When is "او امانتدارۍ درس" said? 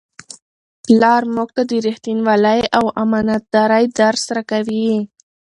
2.77-4.23